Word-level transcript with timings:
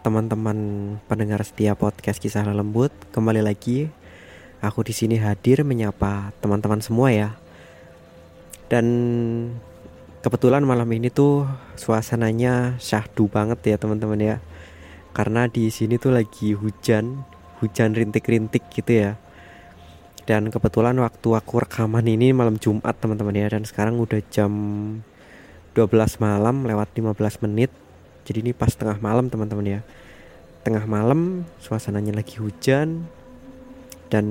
Teman-teman 0.00 0.56
pendengar 1.12 1.44
setia 1.44 1.76
podcast 1.76 2.16
kisah 2.16 2.40
lembut 2.48 2.88
Kembali 3.12 3.44
lagi. 3.44 3.92
Aku 4.64 4.80
di 4.80 4.96
sini 4.96 5.20
hadir 5.20 5.60
menyapa 5.60 6.32
teman-teman 6.40 6.80
semua 6.80 7.12
ya. 7.12 7.36
Dan 8.72 8.88
kebetulan 10.24 10.64
malam 10.64 10.88
ini 10.88 11.12
tuh 11.12 11.44
suasananya 11.76 12.80
syahdu 12.80 13.28
banget 13.28 13.60
ya 13.60 13.76
teman-teman 13.76 14.16
ya. 14.16 14.36
Karena 15.12 15.52
di 15.52 15.68
sini 15.68 16.00
tuh 16.00 16.16
lagi 16.16 16.56
hujan 16.56 17.20
Hujan 17.60 17.92
rintik-rintik 17.92 18.72
gitu 18.72 19.04
ya. 19.04 19.20
Dan 20.24 20.48
kebetulan 20.48 20.96
waktu 20.96 21.28
aku 21.36 21.60
rekaman 21.60 22.08
ini 22.08 22.32
malam 22.32 22.56
Jumat 22.56 22.96
teman-teman 22.96 23.36
ya. 23.36 23.52
Dan 23.52 23.68
sekarang 23.68 24.00
udah 24.00 24.24
jam 24.32 24.52
12 25.76 25.92
malam 26.24 26.64
lewat 26.64 26.88
15 26.96 27.44
menit 27.44 27.68
jadi 28.30 28.46
ini 28.46 28.54
pas 28.54 28.70
tengah 28.70 28.94
malam 29.02 29.26
teman-teman 29.26 29.66
ya. 29.66 29.80
Tengah 30.62 30.86
malam 30.86 31.42
suasananya 31.58 32.14
lagi 32.14 32.38
hujan 32.38 33.10
dan 34.06 34.26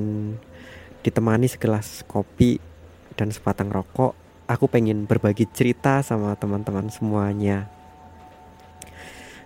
ditemani 1.04 1.52
segelas 1.52 2.08
kopi 2.08 2.64
dan 3.20 3.28
sepatang 3.28 3.68
rokok. 3.68 4.16
Aku 4.48 4.72
pengen 4.72 5.04
berbagi 5.04 5.52
cerita 5.52 6.00
sama 6.00 6.32
teman-teman 6.40 6.88
semuanya. 6.88 7.68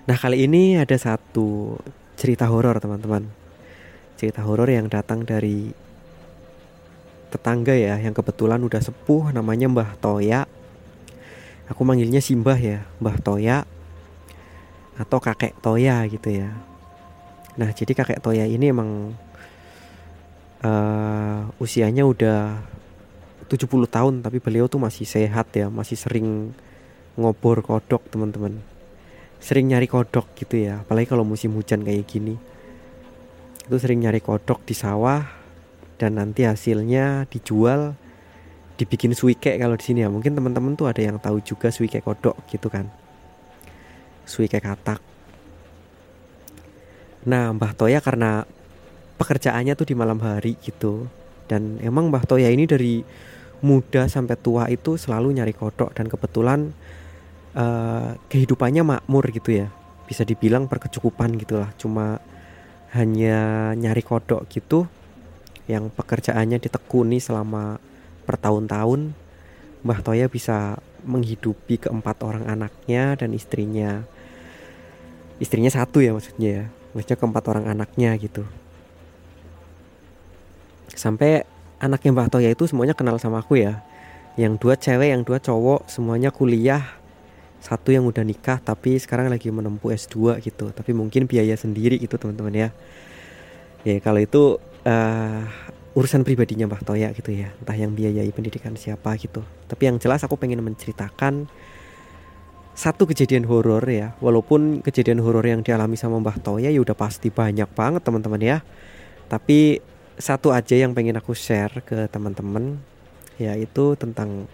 Nah 0.05 0.21
kali 0.21 0.45
ini 0.45 0.77
ada 0.77 0.93
satu 1.01 1.81
cerita 2.13 2.45
horor 2.45 2.77
teman-teman. 2.77 3.25
Cerita 4.21 4.45
horor 4.45 4.69
yang 4.69 4.85
datang 4.85 5.25
dari 5.25 5.73
tetangga 7.33 7.73
ya 7.73 7.97
yang 7.97 8.13
kebetulan 8.13 8.61
udah 8.61 8.85
sepuh 8.85 9.33
namanya 9.33 9.65
Mbah 9.65 9.97
Toya. 9.97 10.45
Aku 11.73 11.81
manggilnya 11.81 12.21
Simbah 12.21 12.61
ya 12.61 12.85
Mbah 13.01 13.17
Toya 13.17 13.65
atau 14.97 15.17
kakek 15.17 15.57
Toya 15.61 16.05
gitu 16.05 16.29
ya. 16.29 16.53
Nah 17.57 17.69
jadi 17.73 17.93
kakek 17.97 18.21
Toya 18.21 18.45
ini 18.45 18.69
emang 18.69 19.13
uh, 20.61 21.39
usianya 21.57 22.05
udah 22.05 22.61
70 23.49 23.69
tahun 23.89 24.13
tapi 24.21 24.37
beliau 24.41 24.65
tuh 24.69 24.81
masih 24.81 25.05
sehat 25.05 25.49
ya 25.53 25.69
masih 25.69 25.97
sering 25.97 26.53
ngobor 27.17 27.65
kodok 27.65 28.05
teman-teman. 28.09 28.61
Sering 29.41 29.69
nyari 29.69 29.89
kodok 29.89 30.29
gitu 30.37 30.61
ya 30.61 30.85
apalagi 30.85 31.09
kalau 31.09 31.25
musim 31.25 31.53
hujan 31.57 31.81
kayak 31.81 32.05
gini. 32.05 32.37
Itu 33.65 33.77
sering 33.81 34.01
nyari 34.01 34.21
kodok 34.21 34.61
di 34.65 34.77
sawah 34.77 35.25
dan 35.97 36.17
nanti 36.21 36.45
hasilnya 36.45 37.29
dijual 37.29 37.97
dibikin 38.77 39.13
suike 39.13 39.57
kalau 39.57 39.73
di 39.77 39.85
sini 39.85 40.05
ya. 40.05 40.09
Mungkin 40.09 40.37
teman-teman 40.37 40.77
tuh 40.77 40.89
ada 40.89 41.01
yang 41.01 41.17
tahu 41.17 41.41
juga 41.41 41.73
suike 41.73 42.01
kodok 42.01 42.37
gitu 42.49 42.69
kan 42.69 43.02
suike 44.33 44.57
katak. 44.57 44.97
Nah 47.29 47.53
Mbah 47.53 47.77
Toya 47.77 48.01
karena 48.01 48.41
pekerjaannya 49.21 49.77
tuh 49.77 49.85
di 49.85 49.93
malam 49.93 50.17
hari 50.25 50.57
gitu. 50.65 51.05
Dan 51.45 51.77
emang 51.85 52.09
Mbah 52.09 52.25
Toya 52.25 52.49
ini 52.49 52.65
dari 52.65 53.05
muda 53.61 54.09
sampai 54.09 54.35
tua 54.41 54.65
itu 54.73 54.97
selalu 54.97 55.37
nyari 55.37 55.53
kodok 55.53 55.93
dan 55.93 56.09
kebetulan 56.09 56.73
uh, 57.53 58.17
kehidupannya 58.27 58.81
makmur 58.81 59.29
gitu 59.29 59.61
ya. 59.61 59.67
Bisa 60.09 60.25
dibilang 60.25 60.65
berkecukupan 60.65 61.37
gitulah. 61.37 61.69
Cuma 61.77 62.17
hanya 62.97 63.71
nyari 63.77 64.01
kodok 64.01 64.49
gitu 64.49 64.89
yang 65.69 65.87
pekerjaannya 65.93 66.59
ditekuni 66.59 67.23
selama 67.23 67.79
bertahun-tahun 68.27 69.15
Mbah 69.83 69.99
Toya 70.03 70.27
bisa 70.31 70.79
menghidupi 71.03 71.75
keempat 71.87 72.23
orang 72.23 72.47
anaknya 72.47 73.19
dan 73.19 73.35
istrinya 73.35 74.07
istrinya 75.41 75.71
satu 75.71 76.03
ya 76.03 76.13
maksudnya 76.13 76.49
ya. 76.49 76.65
Maksudnya 76.93 77.17
keempat 77.17 77.43
orang 77.49 77.65
anaknya 77.69 78.13
gitu. 78.21 78.45
Sampai 80.93 81.41
anaknya 81.81 82.13
Mbah 82.13 82.29
Toya 82.29 82.53
itu 82.53 82.69
semuanya 82.69 82.93
kenal 82.93 83.17
sama 83.17 83.41
aku 83.41 83.57
ya. 83.57 83.81
Yang 84.37 84.53
dua 84.61 84.73
cewek 84.77 85.09
yang 85.09 85.21
dua 85.25 85.41
cowok 85.41 85.89
semuanya 85.89 86.29
kuliah. 86.29 86.85
Satu 87.63 87.95
yang 87.95 88.03
udah 88.03 88.21
nikah 88.27 88.59
tapi 88.59 88.99
sekarang 88.99 89.31
lagi 89.31 89.49
menempuh 89.49 89.95
S2 89.95 90.43
gitu. 90.43 90.69
Tapi 90.69 90.91
mungkin 90.93 91.25
biaya 91.25 91.57
sendiri 91.57 91.97
gitu 91.97 92.19
teman-teman 92.19 92.53
ya. 92.53 92.69
Ya 93.83 93.97
kalau 93.99 94.21
itu 94.21 94.61
uh, 94.85 95.43
urusan 95.97 96.21
pribadinya 96.21 96.69
Mbah 96.69 96.83
Toya 96.85 97.09
gitu 97.17 97.33
ya. 97.33 97.49
Entah 97.57 97.77
yang 97.77 97.97
biayai 97.97 98.29
pendidikan 98.29 98.77
siapa 98.77 99.17
gitu. 99.17 99.41
Tapi 99.65 99.89
yang 99.89 99.97
jelas 99.97 100.21
aku 100.21 100.37
pengen 100.37 100.61
menceritakan 100.61 101.49
satu 102.73 103.05
kejadian 103.05 103.45
horor 103.45 103.85
ya 103.85 104.17
walaupun 104.17 104.81
kejadian 104.81 105.21
horor 105.21 105.45
yang 105.45 105.61
dialami 105.61 105.93
sama 105.93 106.17
Mbah 106.17 106.41
Toya 106.41 106.73
ya 106.73 106.81
udah 106.81 106.97
pasti 106.97 107.29
banyak 107.29 107.69
banget 107.73 108.01
teman-teman 108.01 108.41
ya. 108.41 108.57
Tapi 109.29 109.77
satu 110.17 110.53
aja 110.53 110.73
yang 110.77 110.97
pengen 110.97 111.17
aku 111.17 111.37
share 111.37 111.85
ke 111.85 112.09
teman-teman 112.09 112.81
yaitu 113.37 113.97
tentang 113.97 114.49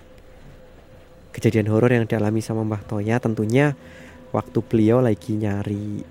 kejadian 1.32 1.72
horor 1.72 1.92
yang 1.92 2.04
dialami 2.08 2.44
sama 2.44 2.68
Mbah 2.68 2.84
Toya. 2.84 3.24
Tentunya 3.24 3.76
waktu 4.36 4.60
beliau 4.68 5.00
lagi 5.00 5.40
nyari 5.40 6.04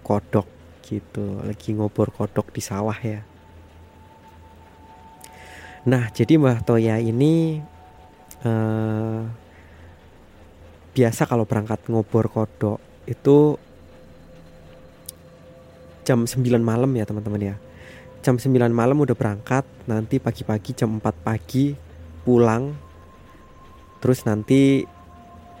kodok 0.00 0.48
gitu 0.88 1.40
lagi 1.44 1.76
ngobor 1.76 2.10
kodok 2.10 2.48
di 2.48 2.64
sawah 2.64 2.96
ya. 2.96 3.20
Nah, 5.84 6.08
jadi 6.14 6.40
Mbah 6.40 6.64
Toya 6.64 6.96
ini 6.96 7.58
uh, 8.46 9.41
biasa 10.92 11.24
kalau 11.24 11.48
berangkat 11.48 11.80
ngobor 11.88 12.28
kodok 12.28 12.78
itu 13.08 13.56
jam 16.06 16.24
9 16.26 16.42
malam 16.60 16.90
ya 16.94 17.04
teman-teman 17.08 17.54
ya. 17.54 17.56
Jam 18.22 18.38
9 18.38 18.54
malam 18.70 19.02
udah 19.02 19.18
berangkat, 19.18 19.66
nanti 19.90 20.22
pagi-pagi 20.22 20.78
jam 20.78 21.02
4 21.02 21.26
pagi 21.26 21.74
pulang. 22.22 22.70
Terus 23.98 24.22
nanti 24.22 24.86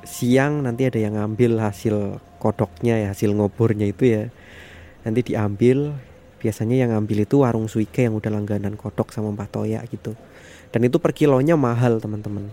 siang 0.06 0.62
nanti 0.62 0.86
ada 0.86 0.98
yang 0.98 1.18
ngambil 1.18 1.58
hasil 1.58 2.22
kodoknya 2.38 3.02
ya, 3.02 3.08
hasil 3.10 3.34
ngobornya 3.34 3.90
itu 3.90 4.04
ya. 4.06 4.22
Nanti 5.02 5.26
diambil, 5.26 5.94
biasanya 6.42 6.74
yang 6.74 6.90
ngambil 6.90 7.22
itu 7.22 7.46
warung 7.46 7.70
suike 7.70 8.02
yang 8.02 8.18
udah 8.18 8.34
langganan 8.34 8.74
kodok 8.74 9.14
sama 9.14 9.30
Mbak 9.30 9.48
Toya 9.54 9.78
gitu 9.86 10.18
dan 10.74 10.82
itu 10.82 10.98
per 10.98 11.14
kilonya 11.14 11.54
mahal 11.54 12.02
teman-teman 12.02 12.50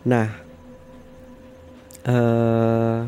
nah 0.00 0.40
uh, 2.10 3.06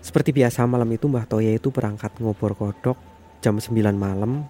seperti 0.00 0.32
biasa 0.32 0.64
malam 0.64 0.88
itu 0.88 1.06
Mbah 1.06 1.28
Toya 1.28 1.52
itu 1.52 1.68
berangkat 1.68 2.16
ngobor 2.18 2.56
kodok 2.56 2.96
jam 3.44 3.60
9 3.60 3.76
malam. 3.94 4.48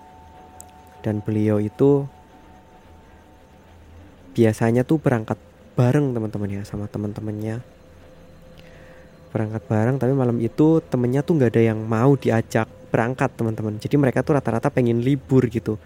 Dan 1.00 1.24
beliau 1.24 1.56
itu 1.58 2.04
biasanya 4.36 4.84
tuh 4.84 5.00
berangkat 5.00 5.40
bareng 5.74 6.12
teman-teman 6.12 6.60
ya 6.60 6.62
sama 6.62 6.86
teman-temannya. 6.86 7.64
Berangkat 9.32 9.62
bareng 9.64 9.96
tapi 9.96 10.12
malam 10.12 10.38
itu 10.38 10.84
temennya 10.86 11.24
tuh 11.24 11.40
nggak 11.40 11.50
ada 11.56 11.62
yang 11.72 11.80
mau 11.82 12.14
diajak 12.14 12.68
berangkat 12.92 13.32
teman-teman. 13.34 13.80
Jadi 13.80 13.96
mereka 13.96 14.20
tuh 14.20 14.36
rata-rata 14.36 14.68
pengen 14.68 15.00
libur 15.00 15.48
gitu. 15.48 15.80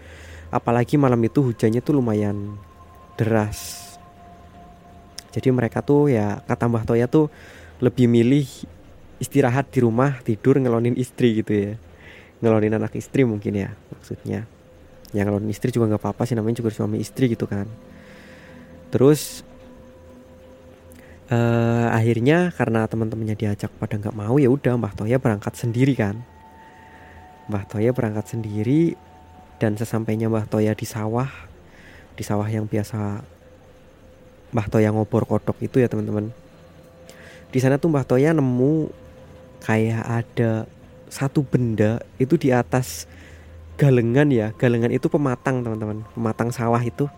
Apalagi 0.50 0.98
malam 0.98 1.20
itu 1.22 1.40
hujannya 1.46 1.78
tuh 1.78 1.94
lumayan 1.98 2.58
deras 3.14 3.83
jadi 5.34 5.50
mereka 5.50 5.82
tuh 5.82 6.06
ya 6.14 6.38
kata 6.46 6.70
Mbah 6.70 6.86
Toya 6.86 7.10
tuh 7.10 7.26
lebih 7.82 8.06
milih 8.06 8.46
istirahat 9.18 9.66
di 9.74 9.82
rumah 9.82 10.22
tidur 10.22 10.62
ngelonin 10.62 10.94
istri 10.94 11.42
gitu 11.42 11.50
ya. 11.50 11.72
Ngelonin 12.38 12.78
anak 12.78 12.94
istri 12.94 13.26
mungkin 13.26 13.58
ya 13.58 13.74
maksudnya. 13.90 14.46
Yang 15.10 15.24
ngelonin 15.26 15.50
istri 15.50 15.74
juga 15.74 15.90
nggak 15.90 16.02
apa-apa 16.06 16.22
sih 16.22 16.38
namanya 16.38 16.62
juga 16.62 16.70
suami 16.70 17.02
istri 17.02 17.34
gitu 17.34 17.50
kan. 17.50 17.66
Terus 18.94 19.42
uh, 21.34 21.90
akhirnya 21.90 22.54
karena 22.54 22.86
teman-temannya 22.86 23.34
diajak 23.34 23.74
pada 23.74 23.98
nggak 23.98 24.14
mau 24.14 24.38
ya 24.38 24.46
udah 24.46 24.78
Mbah 24.78 24.94
Toya 24.94 25.18
berangkat 25.18 25.58
sendiri 25.58 25.98
kan. 25.98 26.22
Mbah 27.50 27.66
Toya 27.66 27.90
berangkat 27.90 28.38
sendiri 28.38 28.94
dan 29.58 29.74
sesampainya 29.74 30.30
Mbah 30.30 30.46
Toya 30.46 30.78
di 30.78 30.86
sawah 30.86 31.26
di 32.14 32.22
sawah 32.22 32.46
yang 32.46 32.70
biasa 32.70 33.33
Mbah 34.54 34.70
Toya 34.70 34.94
ngobor 34.94 35.26
kodok 35.26 35.58
itu 35.58 35.82
ya 35.82 35.90
teman-teman. 35.90 36.30
Di 37.50 37.58
sana 37.58 37.74
tuh 37.74 37.90
Mbah 37.90 38.06
Toya 38.06 38.30
nemu 38.30 38.86
kayak 39.58 40.04
ada 40.06 40.70
satu 41.10 41.42
benda 41.42 41.98
itu 42.22 42.38
di 42.38 42.54
atas 42.54 43.10
galengan 43.74 44.30
ya. 44.30 44.54
Galengan 44.54 44.94
itu 44.94 45.10
pematang 45.10 45.66
teman-teman. 45.66 46.06
Pematang 46.14 46.54
sawah 46.54 46.78
itu. 46.78 47.10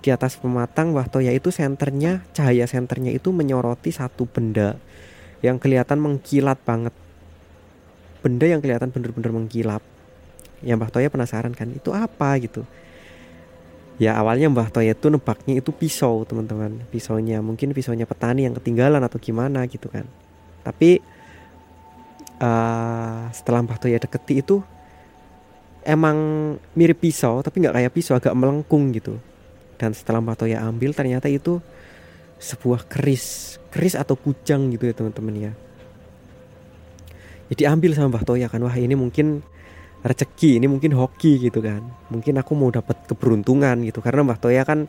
Di 0.00 0.08
atas 0.08 0.40
pematang 0.40 0.96
Mbah 0.96 1.12
Toya 1.12 1.36
itu 1.36 1.52
senternya 1.52 2.24
cahaya 2.32 2.64
senternya 2.64 3.12
itu 3.12 3.28
menyoroti 3.28 3.92
satu 3.92 4.24
benda 4.24 4.80
yang 5.44 5.60
kelihatan 5.60 6.00
mengkilat 6.00 6.56
banget. 6.64 6.96
Benda 8.24 8.48
yang 8.48 8.64
kelihatan 8.64 8.88
bener-bener 8.88 9.36
mengkilap 9.36 9.84
yang 10.64 10.80
Mbah 10.80 10.88
Toya 10.88 11.12
penasaran 11.12 11.52
kan 11.52 11.68
itu 11.68 11.92
apa? 11.92 12.40
gitu 12.40 12.64
ya 14.00 14.16
awalnya 14.16 14.48
Mbah 14.48 14.72
Toya 14.72 14.96
itu 14.96 15.12
nebaknya 15.12 15.60
itu 15.60 15.70
pisau 15.76 16.24
teman-teman. 16.24 16.80
Pisaunya 16.88 17.44
mungkin 17.44 17.76
pisaunya 17.76 18.08
petani 18.08 18.48
yang 18.48 18.56
ketinggalan 18.56 19.04
atau 19.04 19.20
gimana 19.20 19.68
gitu 19.68 19.92
kan. 19.92 20.08
Tapi 20.64 21.04
uh, 22.40 23.28
setelah 23.30 23.60
Mbah 23.60 23.76
Toya 23.76 24.00
deketi 24.00 24.40
itu 24.40 24.64
emang 25.84 26.16
mirip 26.72 27.04
pisau 27.04 27.44
tapi 27.44 27.60
nggak 27.60 27.76
kayak 27.76 27.92
pisau 27.92 28.16
agak 28.16 28.32
melengkung 28.32 28.88
gitu. 28.96 29.20
Dan 29.76 29.92
setelah 29.92 30.24
Mbah 30.24 30.40
Toya 30.40 30.64
ambil 30.64 30.96
ternyata 30.96 31.28
itu 31.28 31.60
sebuah 32.40 32.88
keris. 32.88 33.60
Keris 33.68 33.92
atau 33.92 34.16
kujang 34.16 34.72
gitu 34.72 34.88
ya 34.88 34.96
teman-teman 34.96 35.34
ya. 35.36 35.52
Jadi 37.52 37.68
ambil 37.68 37.92
sama 37.92 38.16
Mbah 38.16 38.24
Toya 38.24 38.48
kan 38.48 38.64
wah 38.64 38.72
ini 38.80 38.96
mungkin 38.96 39.44
rezeki 40.00 40.60
ini 40.60 40.66
mungkin 40.66 40.96
hoki 40.96 41.36
gitu 41.50 41.60
kan. 41.60 41.84
Mungkin 42.08 42.40
aku 42.40 42.52
mau 42.56 42.72
dapat 42.72 42.96
keberuntungan 43.04 43.84
gitu. 43.84 44.00
Karena 44.00 44.24
Mbah 44.24 44.40
Toya 44.40 44.64
kan 44.64 44.88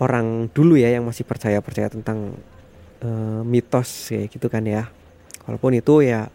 orang 0.00 0.48
dulu 0.50 0.80
ya 0.80 0.88
yang 0.88 1.04
masih 1.04 1.28
percaya 1.28 1.60
percaya 1.60 1.92
tentang 1.92 2.32
uh, 3.04 3.42
mitos 3.44 4.12
kayak 4.12 4.32
gitu 4.32 4.48
kan 4.48 4.64
ya. 4.64 4.88
Walaupun 5.44 5.76
itu 5.76 6.04
ya 6.04 6.32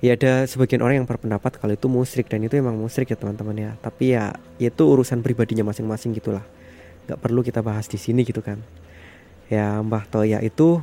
ya 0.00 0.16
ada 0.16 0.48
sebagian 0.48 0.80
orang 0.80 1.04
yang 1.04 1.08
berpendapat 1.08 1.60
kalau 1.60 1.76
itu 1.76 1.84
musrik 1.92 2.32
dan 2.32 2.40
itu 2.40 2.56
emang 2.56 2.80
musrik 2.80 3.12
ya 3.12 3.16
teman-teman 3.20 3.56
ya. 3.56 3.70
Tapi 3.84 4.16
ya 4.16 4.32
itu 4.56 4.82
urusan 4.88 5.20
pribadinya 5.20 5.68
masing-masing 5.68 6.16
gitulah 6.16 6.44
nggak 7.08 7.20
perlu 7.20 7.42
kita 7.42 7.60
bahas 7.60 7.84
di 7.84 8.00
sini 8.00 8.24
gitu 8.24 8.40
kan. 8.40 8.56
Ya 9.52 9.76
Mbah 9.82 10.08
Toya 10.08 10.40
itu 10.40 10.80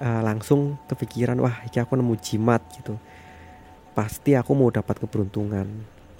uh, 0.00 0.20
langsung 0.20 0.76
kepikiran 0.90 1.38
wah 1.40 1.64
ini 1.64 1.78
aku 1.80 1.96
nemu 1.96 2.14
jimat 2.20 2.60
gitu 2.76 3.00
pasti 3.96 4.36
aku 4.36 4.52
mau 4.52 4.68
dapat 4.68 5.00
keberuntungan. 5.00 5.64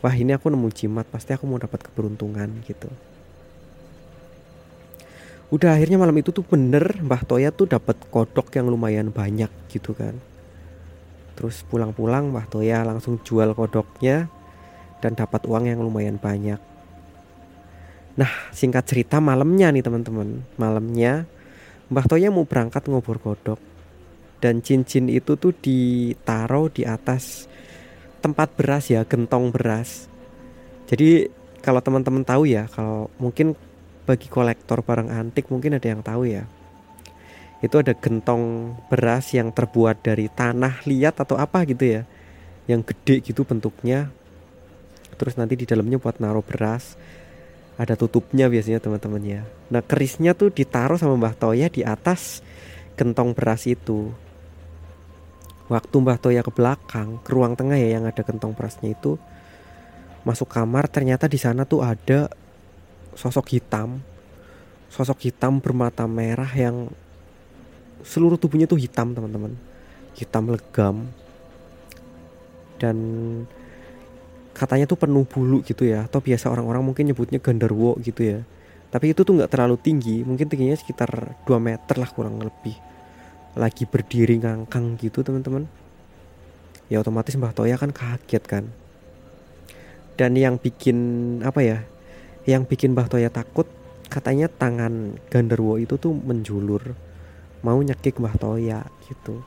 Wah 0.00 0.14
ini 0.16 0.32
aku 0.32 0.48
nemu 0.48 0.72
jimat 0.72 1.04
pasti 1.12 1.36
aku 1.36 1.44
mau 1.44 1.60
dapat 1.60 1.84
keberuntungan 1.84 2.48
gitu. 2.64 2.88
Udah 5.52 5.76
akhirnya 5.76 6.00
malam 6.00 6.16
itu 6.16 6.32
tuh 6.32 6.42
bener 6.42 6.98
Mbah 7.04 7.22
Toya 7.28 7.52
tuh 7.52 7.68
dapat 7.68 8.00
kodok 8.08 8.48
yang 8.56 8.72
lumayan 8.72 9.12
banyak 9.12 9.52
gitu 9.68 9.92
kan. 9.92 10.16
Terus 11.36 11.60
pulang-pulang 11.68 12.32
Mbah 12.32 12.48
Toya 12.48 12.80
langsung 12.80 13.20
jual 13.20 13.52
kodoknya 13.52 14.32
dan 15.04 15.12
dapat 15.12 15.44
uang 15.44 15.68
yang 15.68 15.84
lumayan 15.84 16.16
banyak. 16.16 16.58
Nah 18.16 18.32
singkat 18.56 18.88
cerita 18.88 19.20
malamnya 19.20 19.68
nih 19.68 19.84
teman-teman. 19.84 20.48
Malamnya 20.56 21.28
Mbah 21.92 22.06
Toya 22.08 22.32
mau 22.32 22.48
berangkat 22.48 22.88
ngobor 22.88 23.20
kodok. 23.20 23.60
Dan 24.36 24.60
cincin 24.60 25.08
itu 25.08 25.36
tuh 25.40 25.54
ditaruh 25.56 26.68
di 26.68 26.84
atas 26.84 27.48
tempat 28.26 28.50
beras 28.58 28.90
ya, 28.90 29.06
gentong 29.06 29.54
beras. 29.54 30.10
Jadi 30.90 31.30
kalau 31.62 31.78
teman-teman 31.78 32.26
tahu 32.26 32.50
ya, 32.50 32.66
kalau 32.66 33.06
mungkin 33.22 33.54
bagi 34.02 34.26
kolektor 34.26 34.82
barang 34.82 35.14
antik 35.14 35.46
mungkin 35.46 35.78
ada 35.78 35.86
yang 35.86 36.02
tahu 36.02 36.26
ya. 36.26 36.42
Itu 37.62 37.78
ada 37.78 37.94
gentong 37.94 38.74
beras 38.90 39.30
yang 39.30 39.54
terbuat 39.54 40.02
dari 40.02 40.26
tanah 40.26 40.82
liat 40.82 41.22
atau 41.22 41.38
apa 41.38 41.62
gitu 41.70 41.86
ya. 41.86 42.02
Yang 42.66 42.90
gede 42.90 43.30
gitu 43.30 43.46
bentuknya. 43.46 44.10
Terus 45.14 45.38
nanti 45.38 45.54
di 45.54 45.62
dalamnya 45.62 46.02
buat 46.02 46.18
naruh 46.18 46.42
beras. 46.42 46.98
Ada 47.78 47.94
tutupnya 47.94 48.50
biasanya 48.50 48.82
teman-teman 48.82 49.22
ya. 49.22 49.42
Nah 49.70 49.86
kerisnya 49.86 50.34
tuh 50.34 50.50
ditaruh 50.50 50.98
sama 50.98 51.14
Mbah 51.14 51.34
Toya 51.38 51.70
di 51.70 51.86
atas 51.86 52.42
gentong 52.98 53.38
beras 53.38 53.70
itu 53.70 54.10
waktu 55.66 55.94
Mbah 55.98 56.18
Toya 56.22 56.42
ke 56.46 56.52
belakang 56.54 57.18
ke 57.26 57.30
ruang 57.34 57.58
tengah 57.58 57.74
ya 57.74 57.98
yang 57.98 58.06
ada 58.06 58.22
kentong 58.22 58.54
perasnya 58.54 58.94
itu 58.94 59.18
masuk 60.22 60.50
kamar 60.50 60.90
ternyata 60.90 61.30
di 61.30 61.38
sana 61.38 61.62
tuh 61.66 61.86
ada 61.86 62.30
sosok 63.14 63.54
hitam. 63.54 64.02
Sosok 64.90 65.26
hitam 65.26 65.58
bermata 65.58 66.06
merah 66.06 66.50
yang 66.50 66.90
seluruh 68.06 68.38
tubuhnya 68.38 68.70
tuh 68.70 68.78
hitam 68.78 69.14
teman-teman. 69.14 69.54
Hitam 70.14 70.50
legam. 70.50 71.10
Dan 72.76 72.96
katanya 74.54 74.86
tuh 74.88 74.98
penuh 74.98 75.24
bulu 75.28 75.60
gitu 75.62 75.84
ya 75.84 76.08
atau 76.08 76.20
biasa 76.20 76.48
orang-orang 76.48 76.82
mungkin 76.92 77.06
nyebutnya 77.10 77.42
genderwo 77.42 77.98
gitu 78.02 78.22
ya. 78.22 78.38
Tapi 78.90 79.12
itu 79.12 79.26
tuh 79.26 79.34
nggak 79.34 79.50
terlalu 79.50 79.76
tinggi 79.78 80.22
mungkin 80.22 80.46
tingginya 80.46 80.78
sekitar 80.78 81.38
2 81.44 81.58
meter 81.58 81.96
lah 81.98 82.10
kurang 82.10 82.38
lebih 82.38 82.95
lagi 83.56 83.88
berdiri 83.88 84.36
ngangkang 84.36 85.00
gitu 85.00 85.24
teman-teman 85.24 85.64
ya 86.92 87.02
otomatis 87.02 87.34
Mbah 87.34 87.56
Toya 87.56 87.76
kan 87.80 87.90
kaget 87.90 88.44
kan. 88.46 88.64
Dan 90.16 90.32
yang 90.38 90.56
bikin 90.56 90.96
apa 91.44 91.60
ya 91.60 91.78
yang 92.48 92.64
bikin 92.64 92.96
Mbah 92.96 93.10
Toya 93.10 93.28
takut 93.28 93.68
katanya 94.06 94.46
tangan 94.46 95.18
Ganderwo 95.28 95.76
itu 95.76 95.98
tuh 95.98 96.14
menjulur 96.14 96.94
mau 97.60 97.76
nyekik 97.82 98.22
Mbah 98.22 98.36
Toya 98.38 98.86
gitu. 99.10 99.42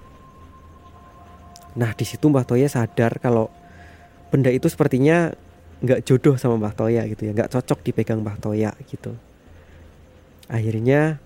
Nah 1.79 1.95
di 1.95 2.05
situ 2.05 2.27
Mbah 2.27 2.45
Toya 2.45 2.67
sadar 2.67 3.17
kalau 3.23 3.47
benda 4.29 4.53
itu 4.53 4.69
sepertinya 4.69 5.33
nggak 5.79 6.03
jodoh 6.03 6.35
sama 6.35 6.59
Mbah 6.59 6.75
Toya 6.75 7.07
gitu 7.07 7.29
ya 7.29 7.31
nggak 7.33 7.49
cocok 7.55 7.79
dipegang 7.87 8.19
Mbah 8.21 8.37
Toya 8.37 8.75
gitu. 8.85 9.15
Akhirnya 10.49 11.21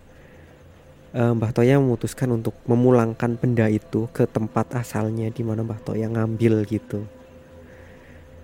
uh, 1.13 1.31
Mbah 1.33 1.51
Toya 1.53 1.77
memutuskan 1.77 2.29
untuk 2.33 2.57
memulangkan 2.65 3.37
benda 3.37 3.69
itu 3.69 4.09
ke 4.11 4.25
tempat 4.25 4.73
asalnya 4.77 5.29
di 5.29 5.41
mana 5.45 5.61
Mbah 5.61 5.81
Toya 5.81 6.09
ngambil 6.09 6.65
gitu. 6.67 7.05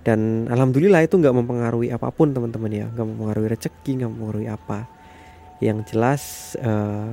Dan 0.05 0.47
alhamdulillah 0.47 1.03
itu 1.03 1.19
nggak 1.19 1.35
mempengaruhi 1.35 1.91
apa 1.91 2.07
pun 2.09 2.31
teman-teman 2.31 2.71
ya, 2.71 2.85
nggak 2.89 3.07
mempengaruhi 3.09 3.47
rezeki, 3.51 3.91
nggak 3.99 4.09
mempengaruhi 4.09 4.47
apa. 4.47 4.79
Yang 5.59 5.77
jelas 5.91 6.21
uh, 6.63 7.11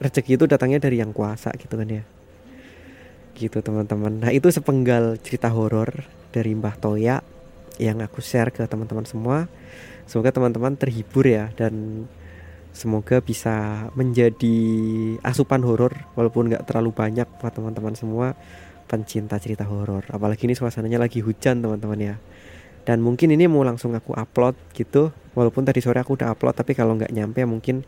rezeki 0.00 0.40
itu 0.40 0.44
datangnya 0.48 0.80
dari 0.80 0.98
yang 0.98 1.12
kuasa 1.12 1.52
gitu 1.60 1.76
kan 1.76 1.86
ya. 1.86 2.02
Gitu 3.36 3.60
teman-teman. 3.60 4.24
Nah 4.24 4.30
itu 4.32 4.48
sepenggal 4.48 5.20
cerita 5.20 5.52
horor 5.52 6.06
dari 6.32 6.56
Mbah 6.56 6.76
Toya 6.80 7.20
yang 7.78 8.02
aku 8.02 8.18
share 8.18 8.50
ke 8.50 8.64
teman-teman 8.66 9.06
semua. 9.06 9.46
Semoga 10.08 10.32
teman-teman 10.32 10.72
terhibur 10.74 11.28
ya 11.28 11.52
dan 11.54 12.08
semoga 12.72 13.18
bisa 13.18 13.88
menjadi 13.98 14.56
asupan 15.26 15.64
horor 15.66 15.94
walaupun 16.14 16.52
nggak 16.52 16.68
terlalu 16.68 16.94
banyak 16.94 17.26
buat 17.40 17.52
teman-teman 17.52 17.94
semua 17.98 18.38
pencinta 18.88 19.36
cerita 19.36 19.68
horor. 19.68 20.06
Apalagi 20.08 20.48
ini 20.48 20.56
suasananya 20.56 20.98
lagi 20.98 21.20
hujan 21.20 21.60
teman-teman 21.60 22.00
ya. 22.00 22.14
Dan 22.88 23.04
mungkin 23.04 23.28
ini 23.28 23.44
mau 23.44 23.60
langsung 23.60 23.92
aku 23.92 24.16
upload 24.16 24.56
gitu 24.72 25.12
walaupun 25.36 25.68
tadi 25.68 25.84
sore 25.84 26.00
aku 26.00 26.16
udah 26.16 26.32
upload 26.32 26.56
tapi 26.56 26.72
kalau 26.72 26.96
nggak 26.96 27.12
nyampe 27.12 27.44
mungkin 27.44 27.84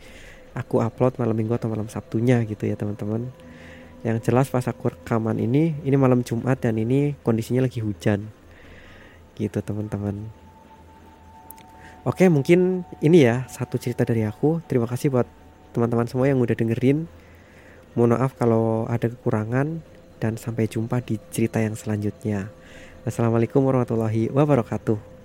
aku 0.53 0.85
upload 0.85 1.17
malam 1.17 1.33
minggu 1.33 1.57
atau 1.57 1.73
malam 1.73 1.89
sabtunya 1.89 2.45
gitu 2.45 2.69
ya 2.69 2.77
teman-teman. 2.77 3.33
Yang 4.05 4.29
jelas 4.29 4.53
pas 4.53 4.65
aku 4.69 4.93
rekaman 4.93 5.41
ini 5.41 5.77
ini 5.85 5.97
malam 5.97 6.21
Jumat 6.21 6.61
dan 6.61 6.77
ini 6.77 7.17
kondisinya 7.25 7.65
lagi 7.65 7.81
hujan. 7.81 8.29
Gitu 9.41 9.57
teman-teman 9.65 10.40
Oke, 12.01 12.33
mungkin 12.33 12.89
ini 13.05 13.29
ya 13.29 13.45
satu 13.45 13.77
cerita 13.77 14.09
dari 14.09 14.25
aku. 14.25 14.65
Terima 14.65 14.89
kasih 14.89 15.13
buat 15.13 15.29
teman-teman 15.77 16.09
semua 16.09 16.33
yang 16.33 16.41
udah 16.41 16.57
dengerin. 16.57 17.05
Mohon 17.93 18.17
maaf 18.17 18.33
kalau 18.41 18.89
ada 18.89 19.13
kekurangan 19.13 19.85
dan 20.17 20.41
sampai 20.41 20.65
jumpa 20.65 21.05
di 21.05 21.21
cerita 21.29 21.61
yang 21.61 21.77
selanjutnya. 21.77 22.49
Assalamualaikum 23.05 23.61
warahmatullahi 23.61 24.33
wabarakatuh. 24.33 25.20